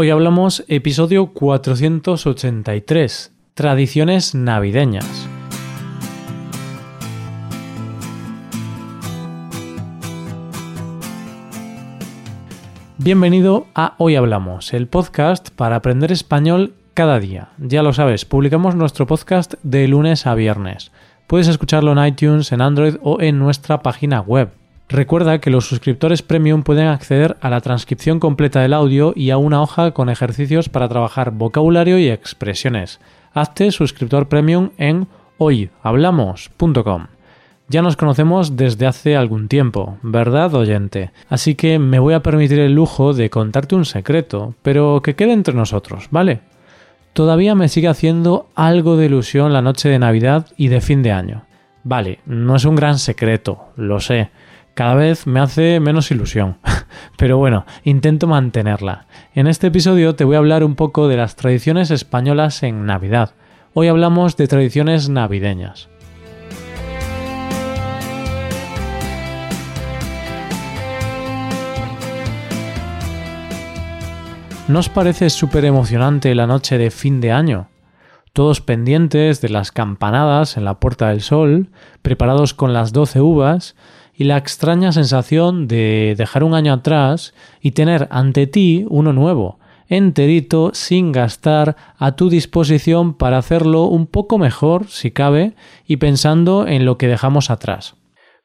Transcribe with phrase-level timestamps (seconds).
[0.00, 5.28] Hoy hablamos episodio 483, Tradiciones navideñas.
[12.98, 17.48] Bienvenido a Hoy Hablamos, el podcast para aprender español cada día.
[17.58, 20.92] Ya lo sabes, publicamos nuestro podcast de lunes a viernes.
[21.26, 24.52] Puedes escucharlo en iTunes, en Android o en nuestra página web
[24.88, 29.36] Recuerda que los suscriptores premium pueden acceder a la transcripción completa del audio y a
[29.36, 32.98] una hoja con ejercicios para trabajar vocabulario y expresiones.
[33.34, 35.06] Hazte suscriptor premium en
[35.36, 37.06] hoyhablamos.com.
[37.68, 41.10] Ya nos conocemos desde hace algún tiempo, ¿verdad, oyente?
[41.28, 45.34] Así que me voy a permitir el lujo de contarte un secreto, pero que quede
[45.34, 46.40] entre nosotros, ¿vale?
[47.12, 51.12] Todavía me sigue haciendo algo de ilusión la noche de Navidad y de fin de
[51.12, 51.44] año.
[51.84, 54.30] Vale, no es un gran secreto, lo sé
[54.78, 56.58] cada vez me hace menos ilusión.
[57.18, 59.08] Pero bueno, intento mantenerla.
[59.34, 63.34] En este episodio te voy a hablar un poco de las tradiciones españolas en Navidad.
[63.74, 65.88] Hoy hablamos de tradiciones navideñas.
[74.68, 77.66] ¿No os parece súper emocionante la noche de fin de año?
[78.32, 81.70] Todos pendientes de las campanadas en la Puerta del Sol,
[82.02, 83.74] preparados con las doce uvas
[84.18, 89.60] y la extraña sensación de dejar un año atrás y tener ante ti uno nuevo,
[89.86, 95.54] enterito, sin gastar, a tu disposición para hacerlo un poco mejor, si cabe,
[95.86, 97.94] y pensando en lo que dejamos atrás.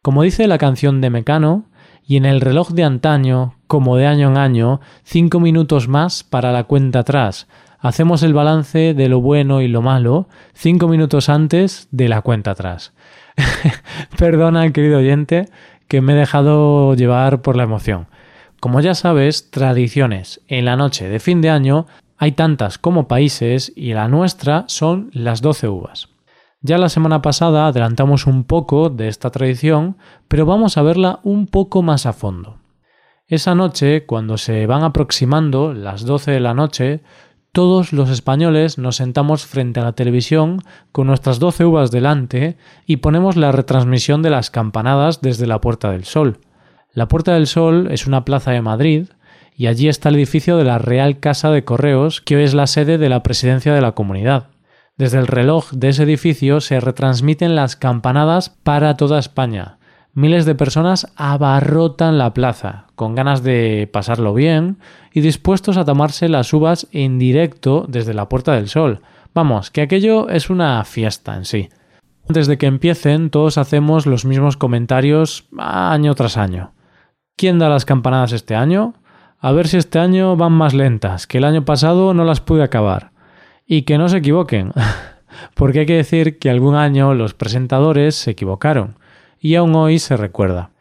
[0.04, 1.66] Como dice la canción de Mecano,
[2.06, 6.52] y en el reloj de antaño, como de año en año, cinco minutos más para
[6.52, 7.48] la cuenta atrás.
[7.84, 12.52] Hacemos el balance de lo bueno y lo malo cinco minutos antes de la cuenta
[12.52, 12.94] atrás.
[14.18, 15.50] Perdona, querido oyente,
[15.90, 18.08] que me he dejado llevar por la emoción.
[18.62, 21.86] Como ya sabes, tradiciones en la noche de fin de año
[22.18, 26.08] hay tantas como países y la nuestra son las 12 uvas.
[26.62, 29.98] Ya la semana pasada adelantamos un poco de esta tradición,
[30.30, 32.60] pero vamos a verla un poco más a fondo.
[33.28, 37.02] Esa noche, cuando se van aproximando las 12 de la noche,
[37.54, 42.98] todos los españoles nos sentamos frente a la televisión con nuestras doce uvas delante y
[42.98, 46.40] ponemos la retransmisión de las campanadas desde la Puerta del Sol.
[46.94, 49.06] La Puerta del Sol es una plaza de Madrid
[49.56, 52.66] y allí está el edificio de la Real Casa de Correos, que hoy es la
[52.66, 54.48] sede de la presidencia de la comunidad.
[54.98, 59.78] Desde el reloj de ese edificio se retransmiten las campanadas para toda España,
[60.14, 64.78] miles de personas abarrotan la plaza, con ganas de pasarlo bien
[65.12, 69.02] y dispuestos a tomarse las uvas en directo desde la Puerta del Sol.
[69.34, 71.70] Vamos, que aquello es una fiesta en sí.
[72.30, 76.74] Antes de que empiecen, todos hacemos los mismos comentarios año tras año.
[77.36, 78.94] ¿Quién da las campanadas este año?
[79.40, 82.64] A ver si este año van más lentas, que el año pasado no las pude
[82.64, 83.12] acabar.
[83.66, 84.72] Y que no se equivoquen,
[85.56, 88.96] porque hay que decir que algún año los presentadores se equivocaron
[89.44, 90.72] y aún hoy se recuerda.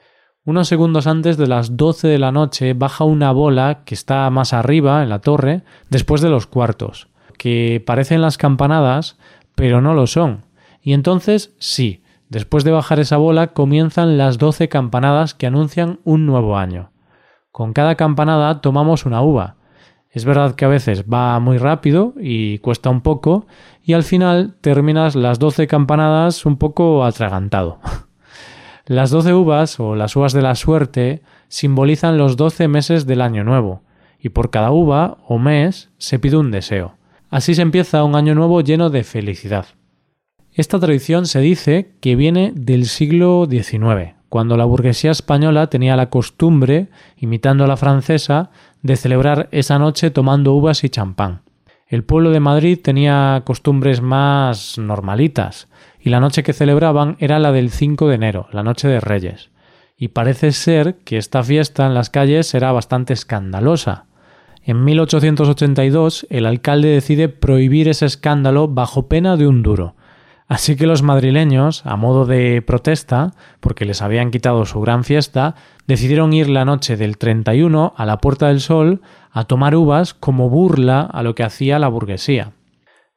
[0.44, 4.52] Unos segundos antes de las 12 de la noche baja una bola que está más
[4.52, 9.18] arriba en la torre, después de los cuartos, que parecen las campanadas,
[9.56, 10.44] pero no lo son.
[10.80, 16.24] Y entonces sí, después de bajar esa bola comienzan las 12 campanadas que anuncian un
[16.24, 16.92] nuevo año.
[17.50, 19.56] Con cada campanada tomamos una uva.
[20.08, 23.46] Es verdad que a veces va muy rápido y cuesta un poco,
[23.82, 27.80] y al final terminas las 12 campanadas un poco atragantado.
[28.87, 33.44] Las doce uvas o las uvas de la suerte simbolizan los doce meses del año
[33.44, 33.82] nuevo,
[34.19, 36.97] y por cada uva o mes se pide un deseo.
[37.31, 39.66] Así se empieza un año nuevo lleno de felicidad.
[40.53, 46.10] Esta tradición se dice que viene del siglo XIX, cuando la burguesía española tenía la
[46.10, 48.50] costumbre, imitando a la francesa,
[48.82, 51.43] de celebrar esa noche tomando uvas y champán.
[51.87, 55.69] El pueblo de Madrid tenía costumbres más normalitas,
[56.02, 59.50] y la noche que celebraban era la del 5 de enero, la noche de Reyes.
[59.96, 64.06] Y parece ser que esta fiesta en las calles era bastante escandalosa.
[64.64, 69.94] En 1882 el alcalde decide prohibir ese escándalo bajo pena de un duro.
[70.49, 75.54] Así que los madrileños, a modo de protesta, porque les habían quitado su gran fiesta,
[75.87, 80.50] decidieron ir la noche del 31 a la Puerta del Sol a tomar uvas como
[80.50, 82.52] burla a lo que hacía la burguesía.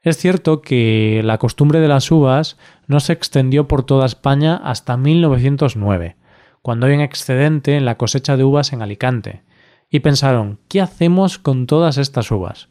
[0.06, 4.98] Es cierto que la costumbre de las uvas no se extendió por toda España hasta
[4.98, 6.16] 1909,
[6.62, 9.42] cuando hay un excedente en la cosecha de uvas en Alicante,
[9.90, 12.70] y pensaron, ¿qué hacemos con todas estas uvas?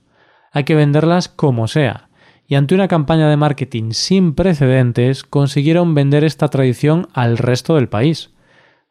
[0.52, 2.08] Hay que venderlas como sea,
[2.46, 7.88] y ante una campaña de marketing sin precedentes consiguieron vender esta tradición al resto del
[7.88, 8.30] país.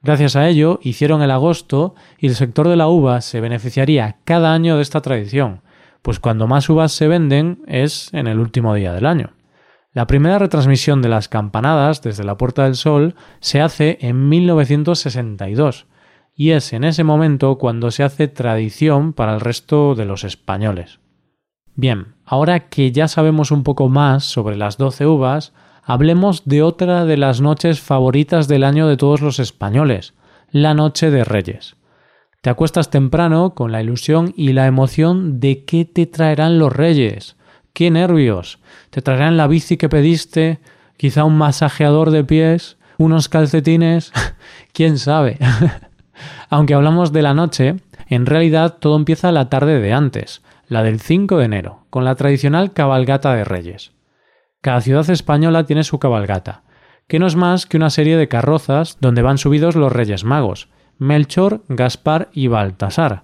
[0.01, 4.54] Gracias a ello hicieron el agosto y el sector de la uva se beneficiaría cada
[4.54, 5.62] año de esta tradición,
[6.04, 9.32] Pues cuando más uvas se venden es en el último día del año.
[9.94, 15.88] La primera retransmisión de las campanadas desde la Puerta del Sol se hace en 1962
[16.36, 21.00] y es en ese momento cuando se hace tradición para el resto de los españoles.
[21.76, 25.54] Bien, ahora que ya sabemos un poco más sobre las doce uvas,
[25.84, 30.16] hablemos de otra de las noches favoritas del año de todos los españoles,
[30.52, 31.78] la Noche de Reyes.
[32.44, 37.38] Te acuestas temprano con la ilusión y la emoción de qué te traerán los reyes.
[37.72, 38.60] ¡Qué nervios!
[38.90, 40.60] ¿Te traerán la bici que pediste?
[40.98, 42.75] ¿Quizá un masajeador de pies?
[42.98, 44.12] ¿Unos calcetines?
[44.74, 45.38] ¿Quién sabe?
[46.50, 47.78] Aunque hablamos de la noche,
[48.10, 52.16] en realidad todo empieza la tarde de antes, la del 5 de enero, con la
[52.16, 53.94] tradicional cabalgata de reyes.
[54.60, 56.63] Cada ciudad española tiene su cabalgata,
[57.07, 60.68] que no es más que una serie de carrozas donde van subidos los reyes magos,
[60.98, 63.24] Melchor, Gaspar y Baltasar,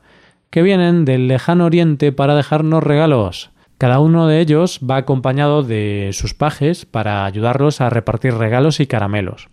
[0.49, 6.09] que vienen del lejano oriente para dejarnos regalos, cada uno de ellos va acompañado de
[6.11, 9.47] sus pajes para ayudarlos a repartir regalos y caramelos.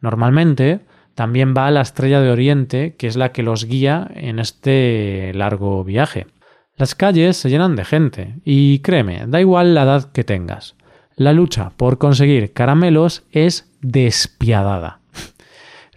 [0.00, 0.80] Normalmente
[1.14, 5.84] también va la estrella de Oriente, que es la que los guía en este largo
[5.84, 6.28] viaje.
[6.76, 10.74] Las calles se llenan de gente, y créeme, da igual la edad que tengas.
[11.14, 15.00] La lucha por conseguir caramelos es despiadada.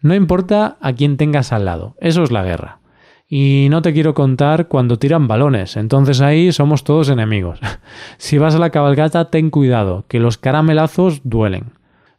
[0.02, 2.80] No importa a quién tengas al lado, eso es la guerra.
[3.28, 7.60] Y no te quiero contar cuando tiran balones, entonces ahí somos todos enemigos.
[8.18, 11.74] si vas a la cabalgata, ten cuidado, que los caramelazos duelen.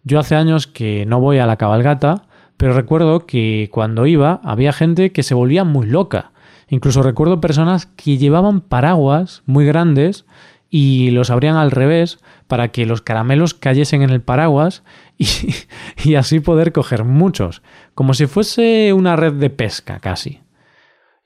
[0.05, 2.23] Yo hace años que no voy a la cabalgata,
[2.57, 6.31] pero recuerdo que cuando iba había gente que se volvía muy loca.
[6.69, 10.25] Incluso recuerdo personas que llevaban paraguas muy grandes
[10.75, 14.83] y los abrían al revés para que los caramelos cayesen en el paraguas
[15.19, 17.63] y, así poder coger muchos,
[17.95, 20.41] como si fuese una red de pesca casi.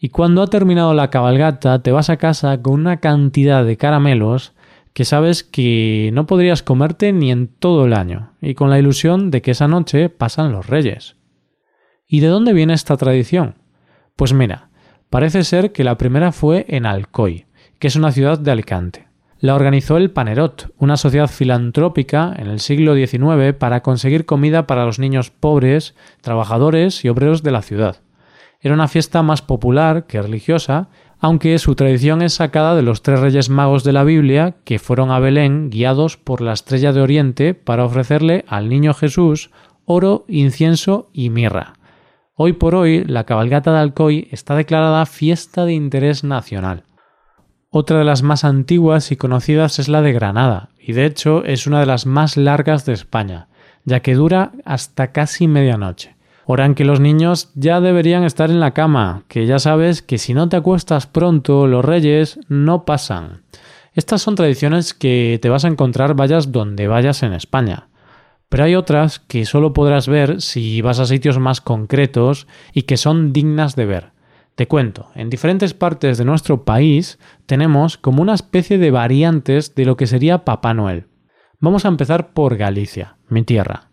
[0.01, 4.53] Y cuando ha terminado la cabalgata te vas a casa con una cantidad de caramelos
[4.93, 9.31] que sabes que no podrías comerte ni en todo el año, y con la ilusión
[9.31, 11.15] de que esa noche pasan los reyes.
[12.09, 13.55] ¿Y de dónde viene esta tradición?
[14.17, 14.71] Pues mira,
[15.09, 17.47] parece ser que la primera fue en Alcoy,
[17.79, 19.06] que es una ciudad de Alicante.
[19.39, 24.87] La organizó el Panerot, una sociedad filantrópica en el siglo XIX para conseguir comida para
[24.87, 27.97] los niños pobres, trabajadores y obreros de la ciudad.
[28.61, 30.89] Era una fiesta más popular que religiosa,
[31.21, 35.11] aunque su tradición es sacada de los tres reyes magos de la Biblia que fueron
[35.11, 39.51] a Belén guiados por la estrella de Oriente para ofrecerle al niño Jesús
[39.85, 41.75] oro, incienso y mirra.
[42.35, 46.86] Hoy por hoy, la cabalgata de Alcoy está declarada fiesta de interés nacional.
[47.79, 51.67] Otra de las más antiguas y conocidas es la de Granada, y de hecho es
[51.67, 53.49] una de las más largas de España,
[53.85, 58.61] ya que dura hasta casi medianoche hora en que los niños ya deberían estar en
[58.61, 63.43] la cama, que ya sabes que si no te acuestas pronto, los reyes no pasan.
[63.93, 67.89] Estas son tradiciones que te vas a encontrar vayas donde vayas en España.
[68.49, 72.97] Pero hay otras que solo podrás ver si vas a sitios más concretos y que
[72.97, 74.16] son dignas de ver.
[74.57, 79.85] Te cuento, en diferentes partes de nuestro país tenemos como una especie de variantes de
[79.85, 81.09] lo que sería Papá Noel.
[81.61, 83.91] Vamos a empezar por Galicia, mi tierra.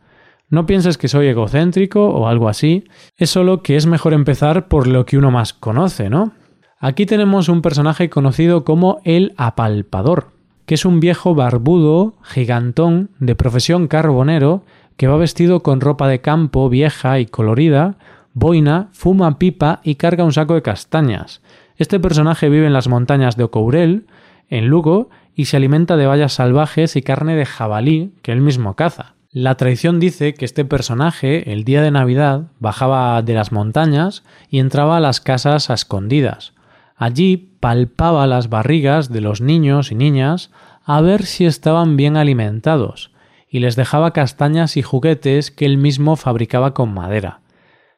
[0.48, 2.86] No pienses que soy egocéntrico o algo así,
[3.18, 6.32] es solo que es mejor empezar por lo que uno más conoce, ¿no?
[6.80, 10.32] Aquí tenemos un personaje conocido como el apalpador,
[10.66, 14.64] que es un viejo barbudo, gigantón, de profesión carbonero,
[14.96, 17.98] que va vestido con ropa de campo vieja y colorida,
[18.34, 21.42] boina, fuma pipa y carga un saco de castañas.
[21.78, 24.08] Este personaje vive en las montañas de Ocourel,
[24.50, 28.76] en Lugo, y se alimenta de bayas salvajes y carne de jabalí que él mismo
[28.76, 29.16] caza.
[29.32, 34.60] La tradición dice que este personaje, el día de Navidad, bajaba de las montañas y
[34.60, 36.54] entraba a las casas a escondidas.
[36.96, 40.52] Allí palpaba las barrigas de los niños y niñas
[40.86, 43.12] a ver si estaban bien alimentados,
[43.50, 47.40] y les dejaba castañas y juguetes que él mismo fabricaba con madera.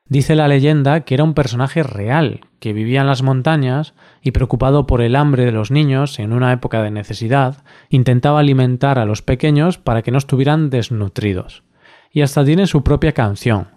[0.07, 4.85] Dice la leyenda que era un personaje real, que vivía en las montañas y preocupado
[4.85, 9.23] por el hambre de los niños en una época de necesidad, intentaba alimentar a los
[9.23, 11.63] pequeños para que no estuvieran desnutridos.
[12.11, 13.69] Y hasta tiene su propia canción.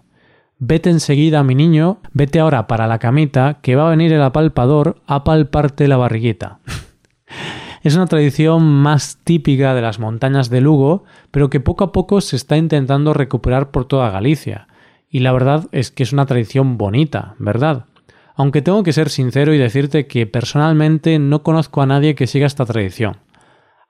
[0.59, 5.01] Vete enseguida, mi niño, vete ahora para la camita, que va a venir el apalpador
[5.07, 6.59] a palparte la barriguita.
[7.81, 12.21] es una tradición más típica de las montañas de Lugo, pero que poco a poco
[12.21, 14.68] se está intentando recuperar por toda Galicia
[15.09, 17.85] y la verdad es que es una tradición bonita, ¿verdad?
[18.35, 22.45] Aunque tengo que ser sincero y decirte que personalmente no conozco a nadie que siga
[22.45, 23.17] esta tradición.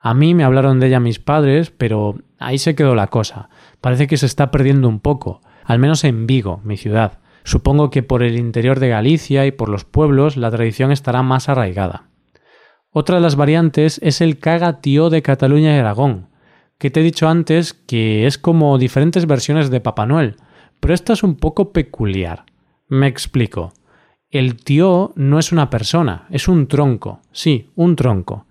[0.00, 3.50] A mí me hablaron de ella mis padres, pero ahí se quedó la cosa.
[3.80, 7.18] Parece que se está perdiendo un poco, al menos en Vigo, mi ciudad.
[7.44, 11.48] Supongo que por el interior de Galicia y por los pueblos la tradición estará más
[11.48, 12.08] arraigada.
[12.92, 16.28] Otra de las variantes es el caga tío de Cataluña y Aragón,
[16.78, 20.36] que te he dicho antes que es como diferentes versiones de Papá Noel,
[20.80, 22.44] pero esta es un poco peculiar.
[22.88, 23.72] Me explico.
[24.30, 28.46] El tío no es una persona, es un tronco, sí, un tronco.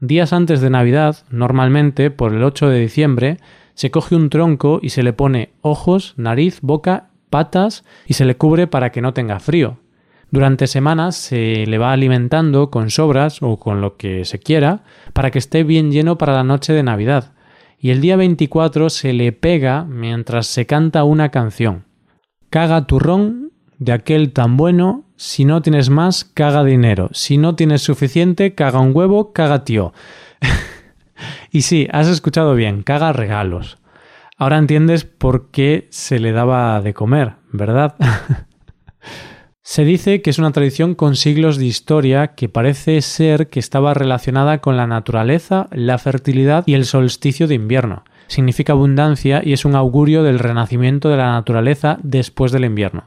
[0.00, 3.36] Días antes de Navidad, normalmente por el 8 de diciembre,
[3.74, 8.36] se coge un tronco y se le pone ojos, nariz, boca, patas y se le
[8.36, 9.78] cubre para que no tenga frío.
[10.30, 15.30] Durante semanas se le va alimentando con sobras o con lo que se quiera para
[15.30, 17.32] que esté bien lleno para la noche de Navidad.
[17.82, 21.86] Y el día 24 se le pega mientras se canta una canción.
[22.50, 27.08] Caga turrón de aquel tan bueno, si no tienes más, caga dinero.
[27.12, 29.94] Si no tienes suficiente, caga un huevo, caga tío.
[31.50, 33.78] y sí, has escuchado bien, caga regalos.
[34.36, 37.94] Ahora entiendes por qué se le daba de comer, ¿verdad?
[39.70, 43.94] Se dice que es una tradición con siglos de historia que parece ser que estaba
[43.94, 48.02] relacionada con la naturaleza, la fertilidad y el solsticio de invierno.
[48.26, 53.04] Significa abundancia y es un augurio del renacimiento de la naturaleza después del invierno.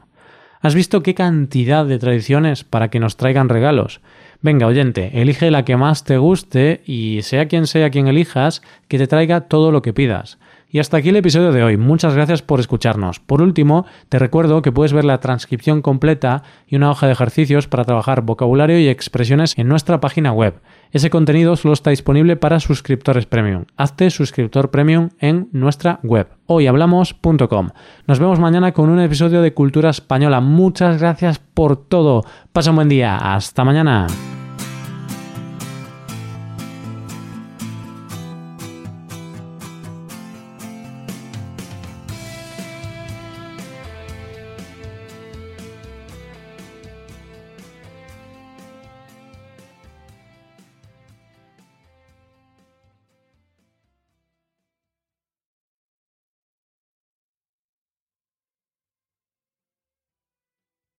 [0.62, 4.00] ¿Has visto qué cantidad de tradiciones para que nos traigan regalos?
[4.40, 8.96] Venga, oyente, elige la que más te guste y sea quien sea quien elijas, que
[8.96, 10.38] te traiga todo lo que pidas.
[10.74, 11.76] Y hasta aquí el episodio de hoy.
[11.76, 13.20] Muchas gracias por escucharnos.
[13.20, 17.68] Por último, te recuerdo que puedes ver la transcripción completa y una hoja de ejercicios
[17.68, 20.60] para trabajar vocabulario y expresiones en nuestra página web.
[20.90, 23.66] Ese contenido solo está disponible para suscriptores premium.
[23.76, 27.68] Hazte suscriptor premium en nuestra web hoyhablamos.com.
[28.08, 30.40] Nos vemos mañana con un episodio de Cultura Española.
[30.40, 32.24] Muchas gracias por todo.
[32.52, 33.16] Pasa un buen día.
[33.16, 34.08] Hasta mañana.